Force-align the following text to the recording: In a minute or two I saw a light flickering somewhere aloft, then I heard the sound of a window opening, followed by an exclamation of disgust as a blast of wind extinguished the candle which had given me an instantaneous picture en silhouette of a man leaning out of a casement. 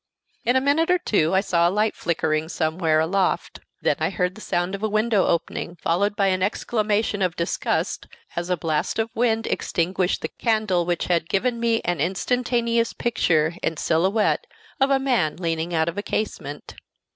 In 0.43 0.55
a 0.55 0.61
minute 0.61 0.89
or 0.89 0.97
two 0.97 1.35
I 1.35 1.41
saw 1.41 1.69
a 1.69 1.69
light 1.69 1.95
flickering 1.95 2.49
somewhere 2.49 2.99
aloft, 2.99 3.59
then 3.83 3.97
I 3.99 4.09
heard 4.09 4.33
the 4.33 4.41
sound 4.41 4.73
of 4.73 4.81
a 4.81 4.89
window 4.89 5.27
opening, 5.27 5.75
followed 5.75 6.15
by 6.15 6.25
an 6.29 6.41
exclamation 6.41 7.21
of 7.21 7.35
disgust 7.35 8.07
as 8.35 8.49
a 8.49 8.57
blast 8.57 8.97
of 8.97 9.11
wind 9.15 9.45
extinguished 9.45 10.21
the 10.23 10.29
candle 10.39 10.87
which 10.87 11.05
had 11.05 11.29
given 11.29 11.59
me 11.59 11.81
an 11.85 12.01
instantaneous 12.01 12.93
picture 12.93 13.53
en 13.61 13.77
silhouette 13.77 14.47
of 14.79 14.89
a 14.89 14.97
man 14.97 15.35
leaning 15.35 15.71
out 15.71 15.87
of 15.87 15.99
a 15.99 16.01
casement. 16.01 16.73